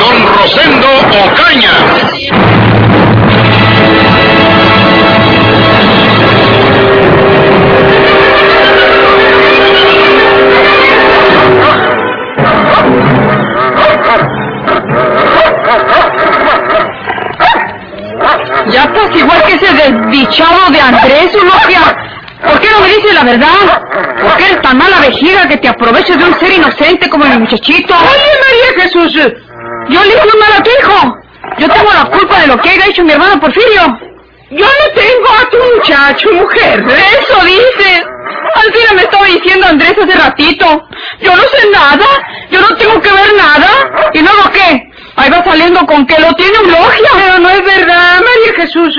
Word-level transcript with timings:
don 0.00 0.16
Rosendo 0.34 0.88
Ocaña. 1.24 1.70
Ya 18.70 18.84
estás 18.84 19.16
igual 19.16 19.42
que 19.44 19.54
ese 19.54 19.72
desdichado 19.74 20.70
de 20.70 20.80
Andrés, 20.80 21.34
Ulofia. 21.34 21.80
¿Por 22.42 22.58
qué 22.60 22.68
no 22.70 22.80
me 22.80 22.88
dices 22.88 23.14
la 23.14 23.24
verdad? 23.24 23.82
¿Por 24.22 24.36
qué 24.36 24.44
eres 24.44 24.62
tan 24.62 24.78
mala 24.78 25.00
vejiga 25.00 25.46
que 25.46 25.58
te 25.58 25.68
aproveches 25.68 26.16
de 26.18 26.24
un 26.24 26.38
ser 26.38 26.52
inocente 26.52 27.08
como 27.10 27.26
mi 27.26 27.36
muchachito? 27.38 27.94
Oye, 27.94 28.30
María 28.46 28.82
Jesús, 28.82 29.12
Yo 29.90 30.04
le 30.04 30.08
hice 30.10 30.22
un 30.32 30.38
mal 30.38 30.52
a 30.52 30.62
tu 30.62 30.70
hijo. 30.70 31.16
Yo 31.58 31.68
tengo 31.68 31.92
la 31.92 32.04
culpa 32.04 32.40
de 32.40 32.46
lo 32.46 32.56
que 32.60 32.70
haya 32.70 32.86
hecho 32.86 33.02
mi 33.02 33.12
hermano 33.12 33.40
Porfirio. 33.40 33.98
yo 34.50 34.66
no 34.66 34.94
tengo 34.94 35.28
a 35.28 35.50
tu 35.50 35.58
muchacho, 35.76 36.32
mujer. 36.32 36.84
Eso 36.86 37.44
dices. 37.44 38.04
Al 38.54 38.72
fin 38.72 38.96
me 38.96 39.02
estaba 39.02 39.26
diciendo 39.26 39.66
Andrés 39.66 39.94
hace 39.98 40.16
ratito. 40.16 40.88
Yo 41.20 41.34
no 41.34 41.42
sé 41.42 41.70
nada. 41.72 42.06
Yo 42.50 42.60
no 42.60 42.76
tengo 42.76 43.00
que 43.00 43.12
ver 43.12 43.34
nada. 43.36 44.10
¿Y 44.12 44.20
luego 44.20 44.50
qué? 44.52 44.90
Ahí 45.16 45.28
va 45.28 45.42
saliendo 45.44 45.84
con 45.86 46.06
que 46.06 46.20
lo 46.20 46.32
tiene 46.34 46.58
un 46.60 46.70
logia. 46.70 47.10
Pero 47.14 47.38
no 47.38 47.50
es 47.50 47.64
verdad, 47.64 48.20
María 48.20 48.62
Jesús. 48.62 48.94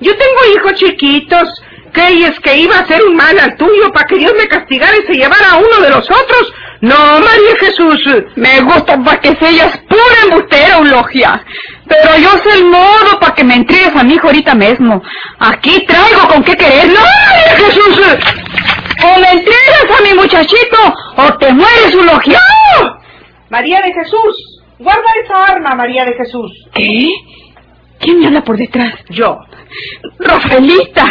Yo 0.00 0.16
tengo 0.16 0.54
hijos 0.54 0.74
chiquitos. 0.74 1.62
¿Qué? 1.92 2.12
¿Y 2.12 2.24
es 2.24 2.38
que 2.40 2.56
iba 2.56 2.78
a 2.78 2.86
ser 2.86 3.02
un 3.02 3.16
mal 3.16 3.38
al 3.38 3.56
tuyo 3.56 3.90
para 3.92 4.06
que 4.06 4.16
Dios 4.16 4.32
me 4.38 4.46
castigara 4.46 4.96
y 4.96 5.06
se 5.06 5.14
llevara 5.14 5.52
a 5.52 5.56
uno 5.56 5.80
de 5.80 5.90
los 5.90 6.08
otros? 6.10 6.52
No, 6.86 7.18
María 7.18 7.56
Jesús. 7.58 7.98
Me 8.36 8.60
gusta 8.60 8.96
para 9.02 9.20
que 9.20 9.34
seas 9.40 9.76
pura 9.88 10.18
embustera, 10.24 10.76
Eulogia. 10.76 11.44
Pero 11.88 12.16
yo 12.16 12.30
sé 12.44 12.58
el 12.58 12.66
modo 12.66 13.18
para 13.18 13.34
que 13.34 13.42
me 13.42 13.56
entregues 13.56 13.96
a 13.96 14.04
mi 14.04 14.14
hijo 14.14 14.28
ahorita 14.28 14.54
mismo. 14.54 15.02
Aquí 15.40 15.84
traigo 15.84 16.28
con 16.28 16.44
qué 16.44 16.54
querer. 16.54 16.86
¡No, 16.86 17.00
María 17.00 17.56
Jesús! 17.56 18.00
O 19.02 19.20
me 19.20 19.30
entregas 19.32 19.98
a 19.98 20.02
mi 20.02 20.14
muchachito 20.14 20.78
o 21.16 21.38
te 21.38 21.52
mueres, 21.52 21.92
Eulogia. 21.92 22.40
María 23.50 23.80
de 23.80 23.92
Jesús. 23.92 24.62
Guarda 24.78 25.10
esa 25.24 25.44
arma, 25.44 25.74
María 25.74 26.04
de 26.04 26.12
Jesús. 26.14 26.52
¿Qué? 26.72 27.10
¿Quién 27.98 28.20
me 28.20 28.26
habla 28.28 28.44
por 28.44 28.56
detrás? 28.56 28.94
Yo. 29.10 29.40
Rafaelita, 30.18 31.04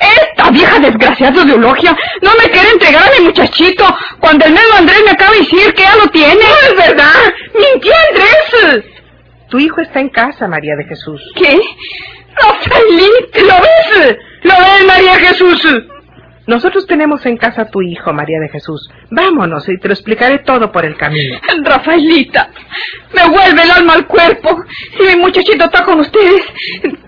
esta 0.00 0.50
vieja 0.50 0.78
desgraciada 0.80 1.44
de 1.44 1.52
Eulogia 1.52 1.96
no 2.22 2.30
me 2.34 2.50
quiere 2.50 2.70
entregar 2.70 3.02
a 3.02 3.18
mi 3.18 3.26
muchachito 3.26 3.84
cuando 4.20 4.44
el 4.46 4.52
mismo 4.52 4.74
Andrés 4.76 5.02
me 5.04 5.10
acaba 5.10 5.32
de 5.32 5.38
decir 5.40 5.72
que 5.74 5.82
ya 5.82 5.96
lo 5.96 6.06
tiene. 6.08 6.34
No 6.34 6.68
es 6.70 6.88
verdad. 6.88 7.34
Mintió 7.54 7.92
Andrés. 8.10 8.84
Tu 9.48 9.58
hijo 9.58 9.80
está 9.80 10.00
en 10.00 10.08
casa, 10.10 10.46
María 10.46 10.76
de 10.76 10.84
Jesús. 10.84 11.20
¿Qué? 11.34 11.58
Rafaelita, 12.36 13.40
¿lo 13.40 13.62
ves? 13.62 14.16
¿Lo 14.42 14.54
ves, 14.54 14.86
María 14.86 15.14
Jesús? 15.16 15.62
Nosotros 16.50 16.84
tenemos 16.84 17.24
en 17.26 17.36
casa 17.36 17.62
a 17.62 17.70
tu 17.70 17.80
hijo, 17.80 18.12
María 18.12 18.40
de 18.40 18.48
Jesús. 18.48 18.90
Vámonos 19.08 19.68
y 19.68 19.78
te 19.78 19.86
lo 19.86 19.94
explicaré 19.94 20.40
todo 20.40 20.72
por 20.72 20.84
el 20.84 20.96
camino. 20.96 21.38
Rafaelita, 21.62 22.50
me 23.14 23.28
vuelve 23.28 23.62
el 23.62 23.70
alma 23.70 23.92
al 23.94 24.06
cuerpo. 24.08 24.60
Si 24.98 25.02
mi 25.04 25.14
muchachito 25.22 25.66
está 25.66 25.84
con 25.84 26.00
ustedes, 26.00 26.42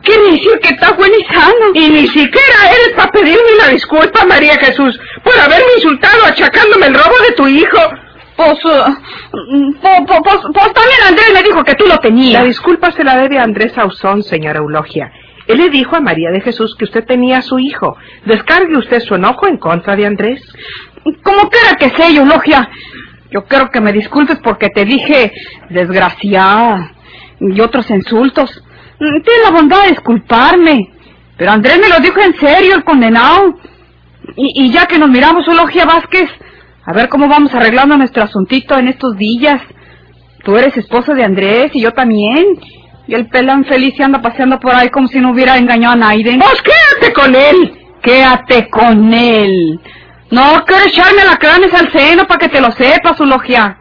quiere 0.04 0.30
decir 0.30 0.52
que 0.62 0.68
está 0.74 0.92
bueno 0.92 1.14
y 1.18 1.24
sano. 1.34 1.66
Y 1.74 1.88
ni 1.88 2.06
siquiera 2.06 2.70
eres 2.70 2.94
para 2.96 3.10
pedirme 3.10 3.54
una 3.58 3.66
disculpa, 3.72 4.24
María 4.26 4.54
Jesús, 4.58 4.96
por 5.24 5.36
haberme 5.36 5.72
insultado 5.76 6.24
achacándome 6.24 6.86
el 6.86 6.94
robo 6.94 7.16
de 7.28 7.34
tu 7.34 7.48
hijo. 7.48 7.78
Pues, 8.36 8.64
uh, 8.64 8.94
pues, 9.82 10.00
pues, 10.06 10.36
pues 10.54 10.72
también 10.72 11.00
Andrés 11.08 11.32
me 11.34 11.42
dijo 11.42 11.64
que 11.64 11.74
tú 11.74 11.84
lo 11.84 11.94
La 11.94 11.98
tenías. 12.00 12.44
disculpa 12.44 12.92
se 12.92 13.02
la 13.02 13.16
debe 13.16 13.38
a 13.38 13.42
Andrés 13.42 13.76
Ausón, 13.76 14.22
señora 14.22 14.60
Eulogia. 14.60 15.10
Él 15.46 15.58
le 15.58 15.70
dijo 15.70 15.96
a 15.96 16.00
María 16.00 16.30
de 16.30 16.40
Jesús 16.40 16.74
que 16.76 16.84
usted 16.84 17.04
tenía 17.04 17.38
a 17.38 17.42
su 17.42 17.58
hijo. 17.58 17.96
Descargue 18.24 18.76
usted 18.76 19.00
su 19.00 19.14
enojo 19.14 19.46
en 19.48 19.56
contra 19.58 19.96
de 19.96 20.06
Andrés. 20.06 20.40
Como 21.22 21.50
quiera 21.50 21.76
que 21.78 21.90
sea, 21.90 22.08
Eulogia. 22.10 22.68
Yo 23.30 23.44
quiero 23.44 23.70
que 23.70 23.80
me 23.80 23.92
disculpes 23.92 24.38
porque 24.42 24.68
te 24.68 24.84
dije 24.84 25.32
desgraciada 25.70 26.92
y 27.40 27.60
otros 27.60 27.88
insultos. 27.90 28.62
Mm, 29.00 29.22
Tienes 29.22 29.42
la 29.44 29.50
bondad 29.50 29.82
de 29.82 29.90
disculparme. 29.90 30.92
Pero 31.36 31.50
Andrés 31.50 31.78
me 31.80 31.88
lo 31.88 31.98
dijo 31.98 32.20
en 32.20 32.38
serio, 32.38 32.74
el 32.76 32.84
condenado. 32.84 33.54
Y, 34.36 34.64
y 34.66 34.70
ya 34.70 34.86
que 34.86 34.98
nos 34.98 35.10
miramos, 35.10 35.46
Eulogia 35.48 35.84
Vázquez, 35.84 36.30
a 36.84 36.92
ver 36.92 37.08
cómo 37.08 37.28
vamos 37.28 37.54
arreglando 37.54 37.96
nuestro 37.96 38.22
asuntito 38.22 38.78
en 38.78 38.88
estos 38.88 39.16
días. 39.16 39.60
Tú 40.44 40.56
eres 40.56 40.76
esposa 40.76 41.14
de 41.14 41.24
Andrés 41.24 41.70
y 41.74 41.80
yo 41.80 41.92
también. 41.92 42.46
Y 43.12 43.14
el 43.14 43.28
pelón 43.28 43.66
feliz 43.66 43.92
anda 44.00 44.22
paseando 44.22 44.58
por 44.58 44.74
ahí 44.74 44.88
como 44.88 45.06
si 45.06 45.20
no 45.20 45.32
hubiera 45.32 45.58
engañado 45.58 45.92
a 45.92 45.96
Naiden. 45.96 46.40
Pues 46.40 46.62
quédate 46.62 47.12
con 47.12 47.34
él. 47.34 47.78
Quédate 48.00 48.70
con 48.70 49.12
él. 49.12 49.78
No 50.30 50.64
quiero 50.64 50.86
echarme 50.86 51.22
la 51.22 51.36
cranes 51.36 51.74
al 51.74 51.92
seno 51.92 52.26
para 52.26 52.38
que 52.38 52.48
te 52.48 52.62
lo 52.62 52.72
sepas, 52.72 53.20
Eulogia. 53.20 53.76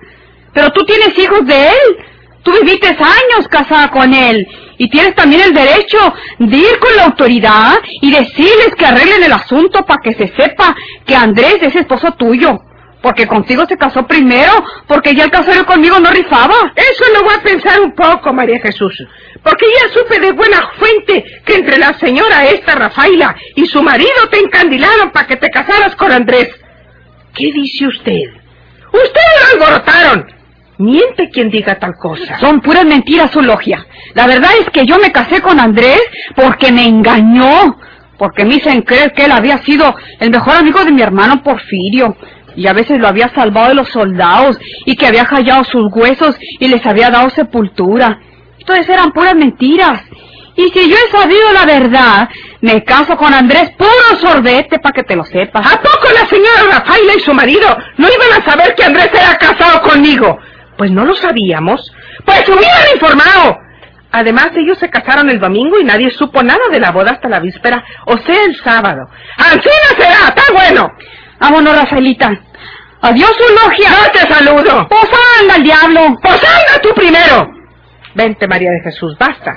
Pero 0.53 0.69
tú 0.71 0.83
tienes 0.83 1.17
hijos 1.17 1.45
de 1.45 1.69
él. 1.69 1.97
Tú 2.43 2.51
viviste 2.61 2.89
años 2.89 3.47
casada 3.49 3.87
con 3.87 4.13
él. 4.13 4.45
Y 4.77 4.89
tienes 4.89 5.15
también 5.15 5.43
el 5.43 5.53
derecho 5.53 6.13
de 6.39 6.57
ir 6.57 6.79
con 6.79 6.93
la 6.97 7.05
autoridad 7.05 7.75
y 8.01 8.11
decirles 8.11 8.75
que 8.77 8.85
arreglen 8.85 9.23
el 9.23 9.31
asunto 9.31 9.85
para 9.85 10.01
que 10.03 10.13
se 10.13 10.27
sepa 10.35 10.75
que 11.05 11.15
Andrés 11.15 11.55
es 11.61 11.73
esposo 11.77 12.11
tuyo. 12.15 12.59
Porque 13.01 13.25
contigo 13.25 13.65
se 13.67 13.77
casó 13.77 14.05
primero, 14.05 14.51
porque 14.87 15.15
ya 15.15 15.23
el 15.23 15.31
casorio 15.31 15.65
conmigo 15.65 15.99
no 15.99 16.11
rifaba. 16.11 16.71
Eso 16.75 17.03
lo 17.13 17.23
voy 17.23 17.33
a 17.35 17.43
pensar 17.43 17.79
un 17.81 17.93
poco, 17.93 18.31
María 18.31 18.59
Jesús. 18.59 18.93
Porque 19.43 19.65
ya 19.65 19.93
supe 19.93 20.19
de 20.19 20.31
buena 20.33 20.69
fuente 20.77 21.41
que 21.43 21.55
entre 21.55 21.79
la 21.79 21.93
señora 21.93 22.45
esta 22.45 22.75
Rafaela 22.75 23.35
y 23.55 23.65
su 23.65 23.81
marido 23.81 24.27
te 24.29 24.39
encandilaron 24.39 25.11
para 25.11 25.25
que 25.25 25.37
te 25.37 25.49
casaras 25.49 25.95
con 25.95 26.11
Andrés. 26.11 26.49
¿Qué 27.33 27.51
dice 27.51 27.87
usted? 27.87 28.41
Ustedes 28.91 29.39
lo 29.39 29.65
alborotaron. 29.65 30.41
Miente 30.77 31.29
quien 31.29 31.49
diga 31.49 31.75
tal 31.79 31.95
cosa. 31.95 32.39
Son 32.39 32.59
puras 32.59 32.85
mentiras, 32.85 33.31
su 33.31 33.41
logia. 33.41 33.85
La 34.13 34.27
verdad 34.27 34.51
es 34.59 34.69
que 34.71 34.85
yo 34.85 34.97
me 34.97 35.11
casé 35.11 35.41
con 35.41 35.59
Andrés 35.59 36.01
porque 36.35 36.71
me 36.71 36.85
engañó. 36.85 37.77
Porque 38.17 38.45
me 38.45 38.55
hicieron 38.55 38.81
creer 38.81 39.13
que 39.13 39.25
él 39.25 39.31
había 39.31 39.59
sido 39.59 39.95
el 40.19 40.29
mejor 40.29 40.55
amigo 40.55 40.83
de 40.83 40.91
mi 40.91 41.01
hermano 41.01 41.41
Porfirio. 41.43 42.15
Y 42.55 42.67
a 42.67 42.73
veces 42.73 42.99
lo 42.99 43.07
había 43.07 43.33
salvado 43.33 43.69
de 43.69 43.75
los 43.75 43.89
soldados 43.89 44.57
y 44.85 44.95
que 44.95 45.07
había 45.07 45.25
hallado 45.25 45.63
sus 45.63 45.91
huesos 45.93 46.37
y 46.59 46.67
les 46.67 46.85
había 46.85 47.09
dado 47.09 47.29
sepultura. 47.29 48.19
Entonces 48.59 48.89
eran 48.89 49.11
puras 49.11 49.35
mentiras. 49.35 50.01
Y 50.55 50.69
si 50.69 50.89
yo 50.89 50.95
he 50.95 51.11
sabido 51.11 51.51
la 51.53 51.65
verdad, 51.65 52.29
me 52.59 52.83
caso 52.83 53.15
con 53.15 53.33
Andrés 53.33 53.71
puro 53.77 54.19
sorbete 54.19 54.79
para 54.79 54.93
que 54.93 55.03
te 55.03 55.15
lo 55.15 55.23
sepas. 55.23 55.65
¿A 55.65 55.81
poco 55.81 56.09
la 56.13 56.27
señora 56.27 56.77
Rafaela 56.79 57.13
y 57.15 57.19
su 57.21 57.33
marido 57.33 57.67
no 57.97 58.07
iban 58.07 58.41
a 58.41 58.45
saber 58.45 58.75
que 58.75 58.83
Andrés 58.83 59.09
era 59.13 59.35
casado 59.37 59.81
conmigo? 59.81 60.37
Pues 60.77 60.91
no 60.91 61.05
lo 61.05 61.15
sabíamos. 61.15 61.91
Pues 62.25 62.47
hubieran 62.49 62.93
informado. 62.93 63.57
Además, 64.11 64.49
ellos 64.55 64.77
se 64.77 64.89
casaron 64.89 65.29
el 65.29 65.39
domingo 65.39 65.79
y 65.79 65.85
nadie 65.85 66.11
supo 66.11 66.43
nada 66.43 66.67
de 66.69 66.79
la 66.79 66.91
boda 66.91 67.11
hasta 67.11 67.29
la 67.29 67.39
víspera, 67.39 67.83
o 68.05 68.17
sea, 68.17 68.43
el 68.43 68.55
sábado. 68.61 69.09
¡Así 69.37 69.69
será! 69.97 70.27
¡Está 70.27 70.43
bueno! 70.51 70.91
Vámonos, 71.41 71.75
Rafaelita. 71.75 72.31
Adiós, 73.01 73.31
su 73.35 73.65
logia. 73.65 73.89
¡No 73.89 74.11
te 74.11 74.33
saludo! 74.33 74.87
Pues 74.87 75.09
anda 75.41 75.55
al 75.55 75.63
diablo. 75.63 76.17
¡Pues 76.21 76.35
anda 76.35 76.81
tú 76.83 76.89
primero! 76.95 77.51
Vente, 78.13 78.47
María 78.47 78.69
de 78.69 78.81
Jesús, 78.81 79.17
basta. 79.17 79.55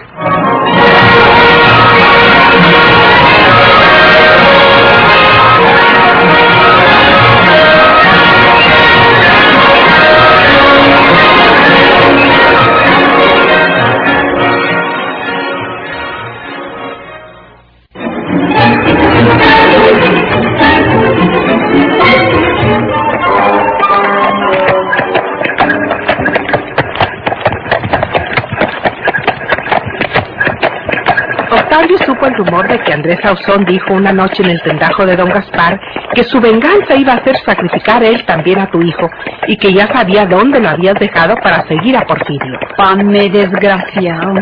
Andrés 33.05 33.23
Ausón 33.27 33.67
dijo 33.67 33.93
una 33.93 34.15
noche 34.15 34.43
en 34.43 34.49
el 34.49 34.63
tendajo 34.63 35.05
de 35.05 35.15
don 35.15 35.29
Gaspar 35.29 35.79
que 36.15 36.25
su 36.25 36.41
venganza 36.41 36.97
iba 36.97 37.13
a 37.13 37.23
ser 37.23 37.37
sacrificar 37.45 38.03
él 38.03 38.25
también 38.25 38.59
a 38.59 38.71
tu 38.71 38.81
hijo 38.81 39.11
y 39.47 39.59
que 39.59 39.75
ya 39.75 39.87
sabía 39.89 40.25
dónde 40.25 40.59
lo 40.59 40.71
habías 40.71 40.95
dejado 40.95 41.35
para 41.37 41.69
seguir 41.69 41.99
a 41.99 42.07
Porfirio. 42.07 42.59
Pame, 42.79 43.29
desgraciado. 43.29 44.37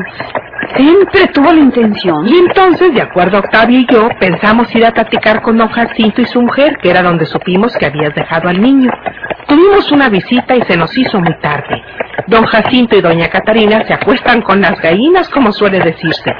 Siempre 0.77 1.27
tuvo 1.35 1.53
la 1.53 1.59
intención. 1.59 2.25
Y 2.29 2.37
entonces, 2.37 2.95
de 2.95 3.03
acuerdo 3.03 3.39
a 3.39 3.41
Octavio 3.41 3.81
y 3.81 3.87
yo, 3.93 4.09
pensamos 4.21 4.73
ir 4.77 4.87
a 4.87 4.93
platicar 4.93 5.43
con 5.43 5.59
don 5.59 5.69
Jacinto 5.69 6.23
y 6.23 6.27
su 6.27 6.41
mujer, 6.41 6.77
que 6.81 6.91
era 6.91 7.03
donde 7.03 7.27
supimos 7.27 7.77
que 7.77 7.87
habías 7.87 8.15
dejado 8.15 8.49
al 8.49 8.63
niño. 8.63 8.93
Tuvimos 9.47 9.91
una 9.93 10.09
visita 10.09 10.57
y 10.57 10.63
se 10.63 10.77
nos 10.77 10.97
hizo 10.97 11.19
muy 11.21 11.35
tarde. 11.41 11.83
Don 12.27 12.45
Jacinto 12.47 12.97
y 12.97 13.01
doña 13.01 13.29
Catarina 13.29 13.85
se 13.87 13.95
acuestan 13.95 14.43
con 14.43 14.61
las 14.61 14.81
gallinas, 14.81 15.29
como 15.29 15.53
suele 15.53 15.81
decirse. 15.81 16.33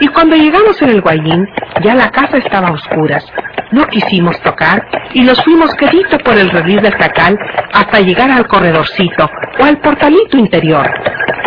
Y 0.00 0.08
cuando 0.08 0.36
llegamos 0.36 0.80
en 0.82 0.90
el 0.90 1.00
guayín, 1.00 1.46
ya 1.82 1.94
la 1.94 2.10
casa 2.10 2.36
estaba 2.36 2.68
a 2.68 2.72
oscuras. 2.72 3.24
No 3.72 3.86
quisimos 3.86 4.40
tocar 4.42 4.86
y 5.14 5.22
nos 5.22 5.42
fuimos 5.42 5.74
quedito 5.74 6.18
por 6.18 6.36
el 6.36 6.50
redil 6.50 6.80
del 6.82 6.94
jacal 6.94 7.36
hasta 7.72 8.00
llegar 8.00 8.30
al 8.30 8.46
corredorcito 8.46 9.30
o 9.60 9.64
al 9.64 9.78
portalito 9.78 10.36
interior. 10.36 10.90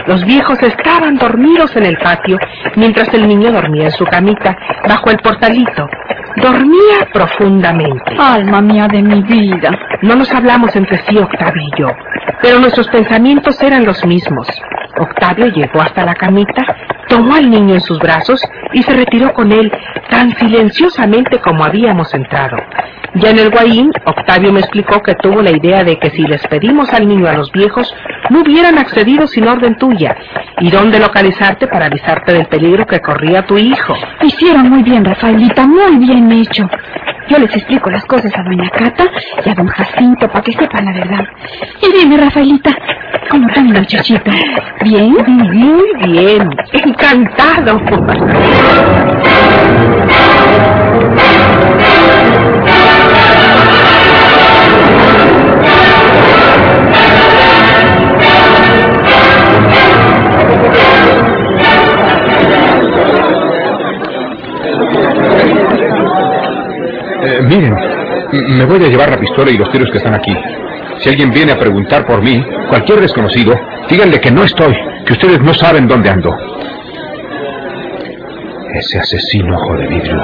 Los 0.07 0.23
viejos 0.25 0.61
estaban 0.61 1.17
dormidos 1.17 1.75
en 1.75 1.85
el 1.85 1.97
patio 1.97 2.38
mientras 2.75 3.13
el 3.13 3.27
niño 3.27 3.51
dormía 3.51 3.85
en 3.85 3.91
su 3.91 4.05
camita 4.05 4.55
bajo 4.88 5.09
el 5.09 5.17
portalito. 5.17 5.88
Dormía 6.35 7.07
profundamente. 7.13 8.15
Alma 8.19 8.61
mía 8.61 8.88
de 8.88 9.01
mi 9.01 9.21
vida. 9.21 9.71
No 10.01 10.15
nos 10.15 10.31
hablamos 10.33 10.75
entre 10.75 10.97
sí, 11.05 11.17
Octavio 11.17 11.61
y 11.61 11.79
yo, 11.79 11.88
pero 12.41 12.59
nuestros 12.59 12.88
pensamientos 12.89 13.61
eran 13.61 13.85
los 13.85 14.03
mismos. 14.05 14.47
Octavio 15.00 15.47
llegó 15.47 15.81
hasta 15.81 16.03
la 16.03 16.15
camita, 16.15 16.63
tomó 17.07 17.35
al 17.35 17.50
niño 17.50 17.75
en 17.75 17.81
sus 17.81 18.00
brazos 18.00 18.41
y 18.73 18.83
se 18.83 18.94
retiró 18.94 19.33
con 19.33 19.51
él 19.51 19.71
tan 20.09 20.35
silenciosamente 20.35 21.39
como 21.39 21.63
habíamos 21.63 22.13
entrado. 22.13 22.57
Ya 23.15 23.30
en 23.30 23.38
el 23.38 23.51
Guaín, 23.51 23.92
Octavio 24.06 24.51
me 24.51 24.60
explicó 24.60 25.01
que 25.01 25.13
tuvo 25.13 25.42
la 25.42 25.51
idea 25.51 25.83
de 25.83 25.98
que 26.00 26.10
si 26.10 26.24
les 26.24 26.45
pedimos 26.48 26.92
al 26.94 27.07
niño 27.07 27.27
a 27.27 27.33
los 27.33 27.51
viejos, 27.51 27.94
no 28.30 28.42
hubieran 28.42 28.80
accedido 28.80 29.27
sin 29.27 29.48
orden 29.48 29.75
tuya, 29.77 30.15
y 30.60 30.71
dónde 30.71 31.00
localizarte 31.00 31.68
para 31.68 31.86
avisarte 31.86 32.33
del 32.33 32.48
peligro 32.48 32.88
que 32.88 33.00
corría 33.00 33.45
tu 33.45 33.57
hijo. 33.57 33.95
Hicieron 34.21 34.68
muy 34.69 34.81
bien, 34.81 35.06
Rafaelita, 35.06 35.68
muy 35.68 35.98
bien 35.98 36.31
hecho. 36.31 36.68
Yo 37.30 37.38
les 37.38 37.56
explico 37.56 37.89
las 37.92 38.04
cosas 38.06 38.31
a 38.36 38.44
doña 38.44 38.69
Cata 38.69 39.06
y 39.45 39.50
a 39.50 39.54
don 39.54 39.68
Jacinto 39.68 40.27
para 40.27 40.44
que 40.44 40.54
sepan 40.54 40.86
la 40.86 40.94
verdad. 40.94 41.25
Y 41.81 41.98
dime, 41.98 42.18
Rafaelita, 42.18 42.71
¿cómo 43.30 43.48
está 43.48 43.62
mi 43.62 43.74
muchachito? 43.74 44.31
¿Bien? 44.83 45.15
Muy 45.27 46.12
bien, 46.12 46.50
encantado. 46.74 47.80
Me 68.65 68.77
voy 68.77 68.86
a 68.86 68.89
llevar 68.89 69.10
la 69.10 69.19
pistola 69.19 69.51
y 69.51 69.57
los 69.57 69.69
tiros 69.71 69.89
que 69.92 69.98
están 69.98 70.13
aquí. 70.13 70.36
Si 71.00 71.10
alguien 71.10 71.31
viene 71.31 71.51
a 71.51 71.60
preguntar 71.60 72.06
por 72.06 72.21
mí, 72.21 72.44
cualquier 72.69 73.01
desconocido, 73.01 73.60
díganle 73.89 74.19
que 74.19 74.31
no 74.31 74.44
estoy, 74.44 74.74
que 75.06 75.13
ustedes 75.13 75.42
no 75.42 75.54
saben 75.54 75.88
dónde 75.88 76.10
ando. 76.10 76.36
Ese 78.74 79.00
asesino 79.00 79.56
ojo 79.57 79.75
de 79.75 79.88
vidrio 79.88 80.18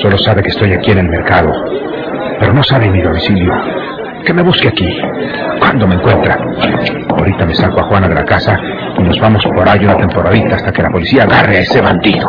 solo 0.00 0.18
sabe 0.18 0.42
que 0.42 0.48
estoy 0.48 0.72
aquí 0.72 0.90
en 0.90 0.98
el 0.98 1.08
mercado, 1.08 1.52
pero 2.38 2.52
no 2.52 2.62
sabe 2.62 2.88
mi 2.90 3.02
domicilio. 3.02 3.52
Que 4.24 4.34
me 4.34 4.42
busque 4.42 4.68
aquí, 4.68 4.98
cuando 5.58 5.86
me 5.86 5.94
encuentra. 5.94 6.38
Ahorita 7.10 7.46
me 7.46 7.54
saco 7.54 7.80
a 7.80 7.84
Juana 7.84 8.08
de 8.08 8.14
la 8.14 8.24
casa 8.24 8.58
y 8.98 9.02
nos 9.02 9.18
vamos 9.18 9.42
por 9.44 9.68
ahí 9.68 9.84
una 9.84 9.96
temporadita 9.96 10.56
hasta 10.56 10.72
que 10.72 10.82
la 10.82 10.90
policía 10.90 11.24
agarre 11.24 11.58
a 11.58 11.60
ese 11.60 11.80
bandido. 11.80 12.28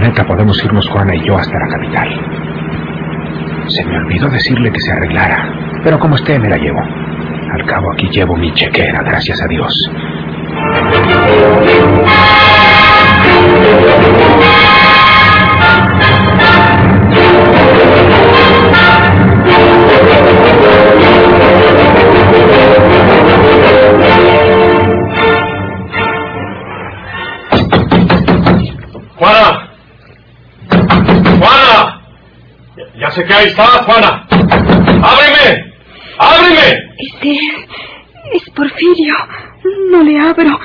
Camioneta 0.00 0.24
podemos 0.24 0.64
irnos 0.64 0.88
Juana 0.88 1.14
y 1.14 1.26
yo 1.26 1.36
hasta 1.36 1.58
la 1.58 1.68
capital. 1.68 2.08
Se 3.68 3.84
me 3.84 3.98
olvidó 3.98 4.30
decirle 4.30 4.72
que 4.72 4.80
se 4.80 4.92
arreglara, 4.92 5.80
pero 5.84 5.98
como 5.98 6.16
esté 6.16 6.38
me 6.38 6.48
la 6.48 6.56
llevo. 6.56 6.80
Al 6.80 7.66
cabo 7.66 7.92
aquí 7.92 8.08
llevo 8.10 8.34
mi 8.36 8.50
chequera, 8.54 9.02
gracias 9.02 9.38
a 9.42 9.48
Dios. 9.48 9.90
Que 33.26 33.34
ahí 33.34 33.46
estás, 33.48 33.84
Juana. 33.84 34.26
¡Ábreme! 34.30 35.72
¡Ábreme! 36.18 36.94
Este 36.98 37.38
es 38.32 38.50
Porfirio. 38.54 39.14
No 39.90 40.02
le 40.02 40.18
abro. 40.18 40.58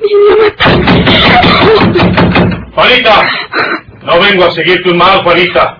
Viene 0.00 0.32
a 0.32 0.36
matarme. 0.44 1.04
Juanita, 2.74 3.30
no 4.02 4.20
vengo 4.20 4.44
a 4.44 4.50
seguirte 4.52 4.90
un 4.90 4.96
mal, 4.96 5.22
Juanita. 5.22 5.78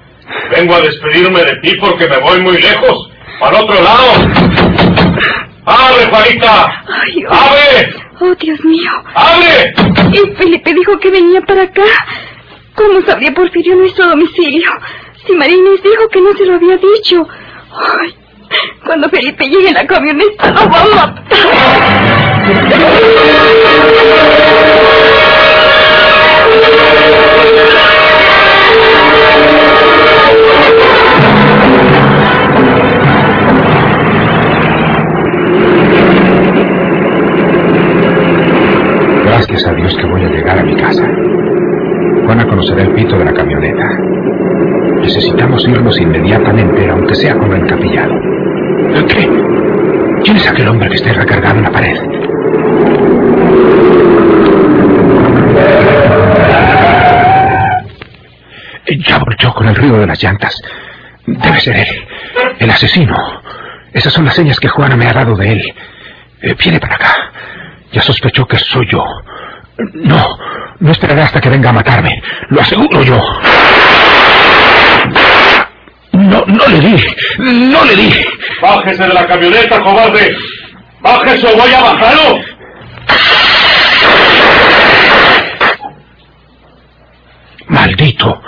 Vengo 0.51 0.75
a 0.75 0.81
despedirme 0.81 1.45
de 1.45 1.57
ti 1.63 1.77
porque 1.81 2.07
me 2.07 2.19
voy 2.19 2.41
muy 2.41 2.61
lejos, 2.61 3.11
para 3.41 3.61
otro 3.61 3.83
lado. 3.83 4.13
¡Abre, 5.65 6.07
Juanita! 6.11 6.85
Ay, 6.89 7.25
oh, 7.27 7.33
¡Abre! 7.35 7.95
oh, 8.21 8.35
Dios 8.35 8.65
mío. 8.65 8.91
¡Abre! 9.15 9.73
Y 10.13 10.37
Felipe 10.37 10.75
dijo 10.75 10.99
que 10.99 11.11
venía 11.11 11.41
para 11.43 11.63
acá. 11.63 11.85
¿Cómo 12.75 13.01
sabría 13.03 13.33
Porfirio 13.33 13.77
nuestro 13.77 14.09
domicilio? 14.09 14.71
Si 15.29 15.35
Marines 15.35 15.83
dijo 15.83 16.09
que 16.09 16.23
no 16.23 16.33
se 16.33 16.47
lo 16.47 16.55
había 16.55 16.79
dicho. 16.79 17.29
Ay, 18.01 18.17
cuando 18.83 19.11
Felipe 19.11 19.47
llegue 19.47 19.69
en 19.69 19.75
la 19.75 19.87
camioneta 19.87 20.51
lo 20.53 20.71
va 20.71 20.81
a 20.81 20.89
matar. 20.89 21.25
Gracias 39.27 39.67
a 39.67 39.75
Dios 39.75 39.95
que 39.95 40.07
voy 40.07 40.25
a 40.25 40.29
llegar 40.31 40.59
a 40.59 40.63
mi 40.63 40.75
casa. 40.75 41.07
Juana 42.25 42.47
conocerá 42.47 42.83
el 42.83 42.95
pito 42.95 43.19
de 43.19 43.25
la 43.27 43.35
camioneta. 43.35 44.48
Necesitamos 45.09 45.67
irnos 45.67 45.99
inmediatamente, 45.99 46.87
aunque 46.91 47.15
sea 47.15 47.33
el 47.33 47.53
encapillado. 47.55 48.13
¿Qué? 49.09 49.27
¿Quién 50.23 50.37
es 50.37 50.47
aquel 50.47 50.69
hombre 50.69 50.91
que 50.91 50.97
está 50.97 51.15
recargado 51.15 51.57
en 51.57 51.63
la 51.63 51.71
pared? 51.71 51.97
Ya 59.07 59.17
volteó 59.17 59.55
con 59.55 59.67
el 59.69 59.75
ruido 59.75 59.99
de 59.99 60.07
las 60.09 60.23
llantas. 60.23 60.55
Debe 61.25 61.59
ser 61.59 61.77
él, 61.77 62.07
el 62.59 62.71
asesino. 62.71 63.17
Esas 63.95 64.13
son 64.13 64.27
las 64.27 64.35
señas 64.35 64.61
que 64.61 64.69
Juana 64.69 64.95
me 64.95 65.07
ha 65.07 65.15
dado 65.15 65.35
de 65.37 65.53
él. 65.53 65.75
Eh, 66.43 66.55
viene 66.63 66.81
para 66.81 66.97
acá. 66.97 67.17
Ya 67.93 68.03
sospechó 68.03 68.45
que 68.47 68.59
soy 68.59 68.87
yo. 68.93 69.03
No, 69.95 70.39
no 70.81 70.91
esperará 70.91 71.25
hasta 71.25 71.41
que 71.41 71.49
venga 71.49 71.71
a 71.71 71.73
matarme. 71.73 72.23
Lo 72.51 72.61
aseguro 72.61 73.03
yo. 73.03 73.19
No, 76.47 76.55
no 76.55 76.67
le 76.69 76.81
di. 76.81 77.07
No 77.39 77.85
le 77.85 77.97
di. 77.97 78.25
¡Bájese 78.61 79.03
de 79.05 79.15
la 79.15 79.27
camioneta, 79.27 79.81
cobarde! 79.81 80.37
¡Bájese 81.01 81.47
o 81.47 81.57
voy 81.57 81.73
a 81.73 81.81
bajarlo! 81.81 82.41
Maldito. 87.69 88.41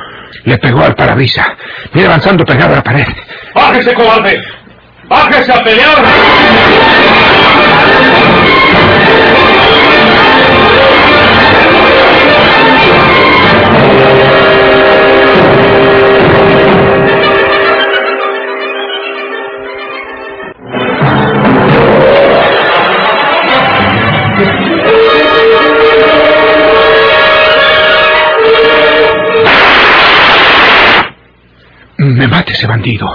Le 0.45 0.59
pegó 0.59 0.83
al 0.85 0.95
parabrisas. 0.95 1.47
Viene 1.93 2.09
avanzando 2.09 2.45
pegado 2.45 2.73
a 2.73 2.77
la 2.77 2.83
pared. 2.83 3.07
¡Bájese, 3.55 3.93
cobarde! 3.95 4.43
¡Bájese 5.09 5.53
a 5.53 5.63
pelear! 5.63 6.05
Mate 32.51 32.53
ese 32.53 32.67
bandido. 32.67 33.07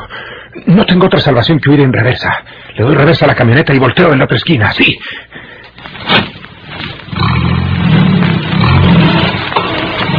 No 0.67 0.85
tengo 0.85 1.07
otra 1.07 1.19
salvación 1.19 1.59
que 1.59 1.69
huir 1.69 1.81
en 1.81 1.91
reversa. 1.91 2.43
Le 2.75 2.83
doy 2.83 2.95
reversa 2.95 3.25
a 3.25 3.27
la 3.27 3.35
camioneta 3.35 3.73
y 3.73 3.79
volteo 3.79 4.13
en 4.13 4.19
la 4.19 4.25
otra 4.25 4.37
esquina. 4.37 4.71
Sí. 4.71 4.97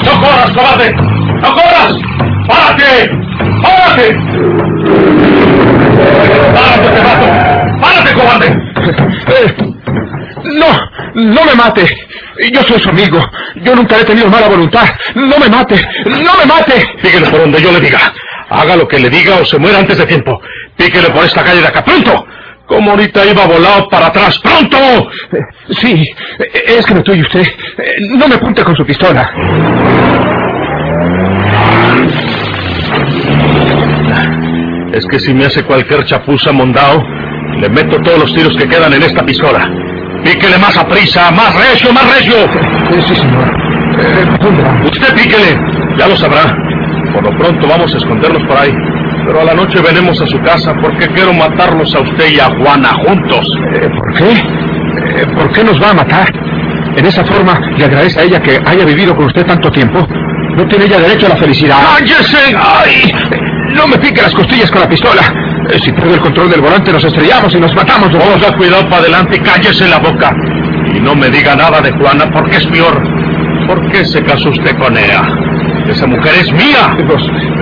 ¡No 0.05 0.21
corras, 0.21 0.51
cobarde! 0.53 0.93
¡No 0.93 1.55
corras! 1.55 1.95
¡Párate! 2.47 3.11
¡Párate! 3.63 4.17
¡Párate, 6.55 6.89
te 6.91 7.03
mato! 7.03 7.81
¡Párate, 7.81 8.15
cobarde! 8.15 8.47
Eh, 9.29 9.57
no, 10.45 10.79
no 11.15 11.45
me 11.45 11.55
mate. 11.55 11.87
Yo 12.53 12.63
soy 12.63 12.81
su 12.81 12.91
amigo. 12.91 13.19
Yo 13.63 13.75
nunca 13.75 13.99
he 13.99 14.05
tenido 14.05 14.29
mala 14.29 14.49
voluntad. 14.49 14.87
No 15.15 15.39
me 15.39 15.49
mate. 15.49 15.77
No 16.05 16.37
me 16.39 16.47
mate. 16.47 16.87
Píquele 17.03 17.27
por 17.29 17.41
donde 17.41 17.61
yo 17.61 17.73
le 17.73 17.81
diga. 17.81 17.99
Haga 18.49 18.76
lo 18.76 18.87
que 18.87 18.99
le 18.99 19.11
diga 19.11 19.37
o 19.37 19.45
se 19.45 19.59
muera 19.59 19.79
antes 19.79 19.99
de 19.99 20.07
tiempo. 20.07 20.41
Píquele 20.76 21.11
por 21.11 21.25
esta 21.25 21.45
calle 21.45 21.61
de 21.61 21.67
acá. 21.69 21.85
¡Pronto! 21.85 22.26
Como 22.67 22.91
ahorita 22.93 23.25
iba 23.25 23.47
volado 23.47 23.88
para 23.88 24.07
atrás. 24.07 24.38
¡Pronto! 24.38 24.79
Sí, 25.81 26.09
es 26.67 26.85
que 26.87 26.95
me 26.95 27.00
estoy 27.00 27.21
usted. 27.21 27.43
No 28.17 28.29
me 28.29 28.35
apunte 28.35 28.62
con 28.65 28.76
su 28.76 28.85
pistola. 28.85 29.31
Es 34.93 35.05
que 35.07 35.19
si 35.19 35.35
me 35.35 35.45
hace 35.45 35.62
cualquier 35.65 36.05
chapuza 36.05 36.53
mondao, 36.53 37.03
le 37.61 37.69
meto 37.69 38.00
todos 38.00 38.19
los 38.21 38.35
tiros 38.35 38.57
que 38.57 38.69
quedan 38.69 38.93
en 38.95 39.03
esta 39.03 39.25
pistola. 39.25 39.71
Píquele 40.25 40.59
más 40.59 40.76
a 40.76 40.87
prisa, 40.88 41.31
más 41.31 41.55
recio, 41.55 41.93
más 41.93 42.17
recio. 42.17 42.37
Sí, 42.91 43.15
señor. 43.15 43.57
Eh. 43.99 44.85
Usted 44.85 45.15
píquele, 45.15 45.59
ya 45.99 46.09
lo 46.09 46.17
sabrá. 46.17 46.66
Por 47.17 47.25
lo 47.33 47.39
pronto 47.39 47.67
vamos 47.67 47.93
a 47.95 47.97
escondernos 47.97 48.43
por 48.47 48.57
ahí. 48.59 48.73
Pero 49.27 49.41
a 49.41 49.45
la 49.45 49.55
noche 49.55 49.81
venimos 49.81 50.21
a 50.21 50.27
su 50.27 50.39
casa 50.43 50.75
porque 50.83 51.07
quiero 51.09 51.33
matarlos 51.33 51.95
a 51.95 52.01
usted 52.01 52.29
y 52.31 52.39
a 52.39 52.47
Juana 52.59 52.91
juntos. 53.07 53.47
Eh, 53.75 53.89
¿Por 53.89 54.15
qué? 54.15 54.33
Eh, 54.33 55.27
¿Por 55.35 55.51
qué 55.53 55.65
nos 55.65 55.83
va 55.83 55.91
a 55.91 55.95
matar? 55.95 56.31
En 56.97 57.07
esa 57.07 57.25
forma 57.25 57.59
le 57.77 57.85
agradece 57.87 58.21
a 58.21 58.23
ella 58.25 58.41
que 58.41 58.61
haya 58.67 58.85
vivido 58.85 59.17
con 59.17 59.25
usted 59.27 59.47
tanto 59.47 59.71
tiempo. 59.71 60.07
No 60.57 60.67
tiene 60.69 60.85
ella 60.85 60.99
derecho 61.01 61.27
a 61.27 61.31
la 61.31 61.37
felicidad. 61.37 61.77
¡Cállese! 61.99 62.55
¡Ay! 62.57 63.13
No 63.75 63.87
me 63.89 63.97
pique 63.99 64.21
las 64.23 64.35
costillas 64.35 64.71
con 64.71 64.83
la 64.83 64.89
pistola. 64.89 65.23
Eh, 65.71 65.79
Si 65.83 65.91
pierdo 65.93 66.15
el 66.15 66.21
control 66.21 66.51
del 66.51 66.61
volante 66.61 66.93
nos 66.93 67.05
estrellamos 67.05 67.53
y 67.55 67.59
nos 67.61 67.75
matamos. 67.75 68.13
los 68.13 68.23
dos. 68.25 68.35
Ponga 68.43 68.57
cuidado 68.57 68.83
para 68.89 68.99
adelante 69.03 69.37
y 69.37 69.41
cállese 69.41 69.89
la 69.89 69.99
boca. 69.99 70.31
Y 70.95 71.01
no 71.01 71.15
me 71.15 71.29
diga 71.31 71.57
nada 71.57 71.81
de 71.81 71.91
Juana 71.93 72.31
porque 72.33 72.57
es 72.57 72.67
peor. 72.67 73.03
¿Por 73.67 73.91
qué 73.91 74.05
se 74.05 74.23
casó 74.23 74.51
usted 74.51 74.77
con 74.79 74.97
ella? 74.97 75.23
Esa 75.88 76.07
mujer 76.07 76.35
es 76.35 76.52
mía. 76.52 76.97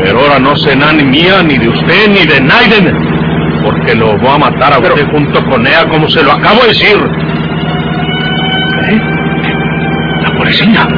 Pero 0.02 0.20
ahora 0.20 0.38
no 0.38 0.56
será 0.56 0.92
ni 0.92 1.04
mía, 1.04 1.42
ni 1.42 1.58
de 1.58 1.68
usted, 1.68 2.08
ni 2.08 2.24
de 2.26 2.40
Naiden. 2.40 3.62
Porque 3.62 3.94
lo 3.94 4.18
voy 4.18 4.30
a 4.30 4.38
matar 4.38 4.72
a 4.72 4.78
usted 4.78 5.06
junto 5.10 5.44
con 5.46 5.66
ella, 5.66 5.86
como 5.88 6.08
se 6.08 6.22
lo 6.22 6.32
acabo 6.32 6.62
de 6.62 6.68
decir. 6.68 6.96
¿Eh? 8.88 9.00
La 10.22 10.36
policía. 10.36 10.88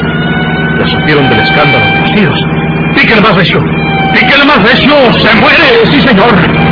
Ya 0.78 0.86
supieron 0.88 1.28
del 1.28 1.40
escándalo 1.40 1.84
de 1.84 2.00
los 2.00 2.14
tiros. 2.14 2.40
Píquele 2.94 3.20
más 3.20 3.36
recio. 3.36 3.62
Píquele 4.12 4.44
más 4.44 4.62
recio. 4.62 4.94
Se 5.12 5.34
muere. 5.40 5.86
sí, 5.90 6.00
señor. 6.00 6.65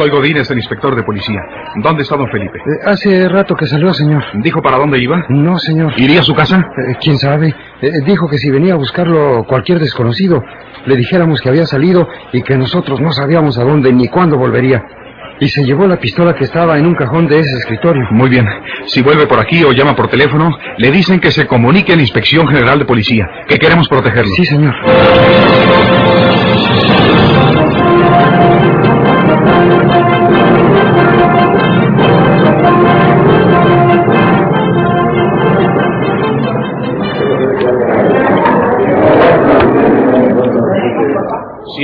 Soy 0.00 0.08
Godínez, 0.08 0.50
el 0.50 0.56
inspector 0.56 0.96
de 0.96 1.02
policía. 1.02 1.42
¿Dónde 1.76 2.04
está 2.04 2.16
don 2.16 2.26
Felipe? 2.30 2.58
Eh, 2.58 2.86
hace 2.86 3.28
rato 3.28 3.54
que 3.54 3.66
salió, 3.66 3.92
señor. 3.92 4.24
¿Dijo 4.42 4.62
para 4.62 4.78
dónde 4.78 4.98
iba? 4.98 5.26
No, 5.28 5.58
señor. 5.58 5.92
¿Iría 5.98 6.20
a 6.20 6.22
su 6.22 6.34
casa? 6.34 6.56
Eh, 6.56 6.96
¿Quién 6.98 7.18
sabe? 7.18 7.54
Eh, 7.82 7.90
dijo 8.06 8.26
que 8.26 8.38
si 8.38 8.50
venía 8.50 8.72
a 8.72 8.76
buscarlo 8.76 9.44
cualquier 9.46 9.78
desconocido, 9.78 10.42
le 10.86 10.96
dijéramos 10.96 11.42
que 11.42 11.50
había 11.50 11.66
salido 11.66 12.08
y 12.32 12.40
que 12.40 12.56
nosotros 12.56 12.98
no 12.98 13.12
sabíamos 13.12 13.58
a 13.58 13.64
dónde 13.64 13.92
ni 13.92 14.08
cuándo 14.08 14.38
volvería. 14.38 14.82
Y 15.38 15.48
se 15.48 15.66
llevó 15.66 15.86
la 15.86 15.98
pistola 15.98 16.34
que 16.34 16.44
estaba 16.44 16.78
en 16.78 16.86
un 16.86 16.94
cajón 16.94 17.26
de 17.26 17.40
ese 17.40 17.58
escritorio. 17.58 18.04
Muy 18.10 18.30
bien. 18.30 18.48
Si 18.86 19.02
vuelve 19.02 19.26
por 19.26 19.38
aquí 19.38 19.62
o 19.64 19.72
llama 19.72 19.94
por 19.94 20.08
teléfono, 20.08 20.56
le 20.78 20.90
dicen 20.90 21.20
que 21.20 21.30
se 21.30 21.46
comunique 21.46 21.92
a 21.92 21.96
la 21.96 22.02
Inspección 22.02 22.48
General 22.48 22.78
de 22.78 22.86
Policía, 22.86 23.26
que 23.46 23.58
queremos 23.58 23.86
protegerlo. 23.86 24.32
Sí, 24.34 24.46
señor. 24.46 24.74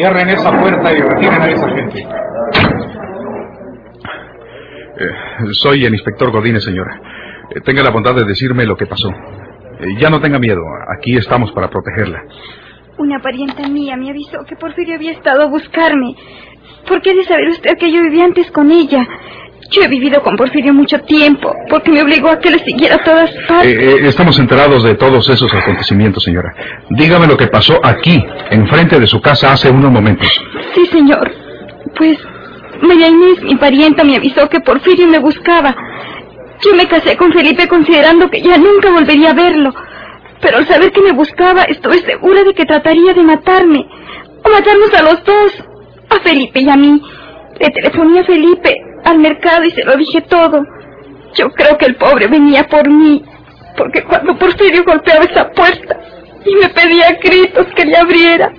Cierren 0.07 0.29
esa 0.29 0.53
puerta 0.61 0.93
y 0.93 1.01
retiren 1.01 1.43
a 1.43 1.51
esa 1.51 1.69
gente. 1.69 2.07
Eh, 4.99 5.53
soy 5.55 5.85
el 5.85 5.95
inspector 5.95 6.31
Godínez, 6.31 6.63
señora. 6.63 7.01
Eh, 7.51 7.61
tenga 7.63 7.83
la 7.83 7.91
bondad 7.91 8.15
de 8.15 8.25
decirme 8.25 8.65
lo 8.67 8.77
que 8.77 8.87
pasó. 8.87 9.11
Eh, 9.81 9.97
ya 9.99 10.09
no 10.09 10.21
tenga 10.21 10.39
miedo. 10.39 10.61
Aquí 10.97 11.17
estamos 11.17 11.51
para 11.51 11.69
protegerla. 11.71 12.23
Una 12.99 13.19
parienta 13.19 13.69
mía 13.69 13.97
me 13.97 14.11
avisó 14.11 14.45
que 14.49 14.55
Porfirio 14.55 14.95
había 14.95 15.11
estado 15.11 15.43
a 15.43 15.47
buscarme. 15.47 16.15
¿Por 16.87 17.03
qué 17.03 17.11
ha 17.11 17.15
de 17.15 17.25
saber 17.25 17.49
usted 17.49 17.77
que 17.77 17.91
yo 17.91 18.01
vivía 18.03 18.27
antes 18.27 18.49
con 18.53 18.71
ella? 18.71 19.05
Yo 19.71 19.83
he 19.83 19.89
vivido 19.89 20.23
con 20.23 20.37
Porfirio 20.37 20.73
mucho 20.73 20.99
tiempo, 21.01 21.53
porque 21.69 21.91
me 21.91 22.03
obligó 22.03 22.29
a 22.29 22.39
que 22.39 22.51
le 22.51 22.59
siguiera 22.61 22.97
a 22.97 23.05
todas 23.05 23.31
partes. 23.49 23.73
Eh, 23.73 23.97
eh, 24.03 24.09
estamos 24.09 24.39
enterados 24.39 24.83
de 24.85 24.95
todos 24.95 25.29
esos 25.29 25.53
acontecimientos, 25.53 26.23
señora. 26.23 26.55
Dígame 26.91 27.27
lo 27.27 27.37
que 27.37 27.49
pasó 27.49 27.81
aquí, 27.83 28.25
enfrente 28.51 29.01
de 29.01 29.07
su 29.07 29.21
casa, 29.21 29.53
hace 29.53 29.71
unos 29.71 29.91
momentos. 29.91 30.29
Sí, 30.75 30.87
señor. 30.87 31.33
Pues 31.97 32.19
María 32.83 33.09
Inés, 33.09 33.43
mi 33.43 33.57
parienta, 33.57 34.05
me 34.05 34.17
avisó 34.17 34.49
que 34.49 34.61
Porfirio 34.61 35.09
me 35.09 35.19
buscaba. 35.19 35.75
Yo 36.65 36.75
me 36.75 36.87
casé 36.87 37.17
con 37.17 37.33
Felipe 37.33 37.69
considerando 37.69 38.31
que 38.31 38.41
ya 38.41 38.57
nunca 38.59 38.93
volvería 38.93 39.31
a 39.31 39.35
verlo. 39.35 39.75
Pero 40.41 40.59
al 40.59 40.67
saber 40.67 40.93
que 40.93 41.01
me 41.01 41.13
buscaba, 41.13 41.63
estuve 41.63 41.99
segura 41.99 42.45
de 42.45 42.55
que 42.55 42.65
trataría 42.67 43.15
de 43.15 43.23
matarme. 43.23 43.85
O 44.45 44.51
matarnos 44.51 44.95
a 44.95 45.03
los 45.03 45.25
dos. 45.25 45.65
A 46.11 46.21
Felipe 46.21 46.61
y 46.61 46.69
a 46.69 46.77
mí. 46.77 47.03
Le 47.59 47.71
telefoné 47.71 48.21
a 48.21 48.25
Felipe 48.25 48.86
al 49.07 49.19
mercado 49.19 49.65
y 49.65 49.71
se 49.71 49.85
lo 49.85 49.97
dije 49.97 50.21
todo. 50.23 50.65
Yo 51.35 51.51
creo 51.51 51.79
que 51.79 51.87
el 51.87 51.97
pobre 51.97 52.27
venía 52.27 52.65
por 52.65 52.89
mí. 52.89 53.25
Porque 53.77 54.03
cuando 54.05 54.39
Porfirio 54.39 54.85
golpeaba 54.85 55.25
esa 55.25 55.51
puerta 55.51 55.99
y 56.45 56.55
me 56.55 56.69
pedía 56.71 57.09
a 57.09 57.13
gritos 57.13 57.67
que 57.75 57.85
le 57.85 57.97
abriera, 57.97 58.51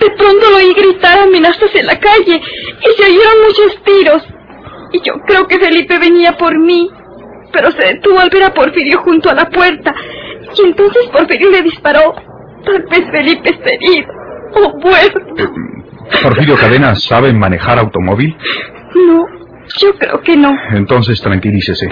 de 0.00 0.10
pronto 0.10 0.50
lo 0.50 0.56
oí 0.56 0.74
gritar 0.74 1.18
amenazas 1.20 1.74
en 1.74 1.86
la 1.86 1.98
calle 1.98 2.40
y 2.40 3.02
se 3.02 3.04
oyeron 3.04 3.42
muchos 3.46 3.82
tiros. 3.84 4.22
Y 4.92 5.00
yo 5.02 5.14
creo 5.26 5.46
que 5.46 5.58
Felipe 5.58 5.98
venía 5.98 6.36
por 6.36 6.58
mí, 6.58 6.90
pero 7.52 7.70
se 7.70 7.86
detuvo 7.86 8.18
al 8.18 8.30
ver 8.30 8.44
a 8.44 8.54
Porfirio 8.54 9.00
junto 9.00 9.30
a 9.30 9.34
la 9.34 9.48
puerta. 9.48 9.94
Y 10.56 10.62
entonces 10.66 11.06
Porfirio 11.12 11.50
le 11.50 11.62
disparó. 11.62 12.14
Tal 12.64 12.82
vez 12.90 13.10
Felipe 13.10 13.50
está 13.50 13.70
herido 13.70 14.08
o 14.54 14.78
muerto. 14.78 15.20
¿Porfirio 16.22 16.56
Cadena 16.56 16.94
sabe 16.94 17.32
manejar 17.32 17.78
automóvil? 17.78 18.36
No, 18.94 19.26
yo 19.80 19.96
creo 19.98 20.20
que 20.22 20.36
no. 20.36 20.56
Entonces 20.72 21.20
tranquilícese, 21.20 21.88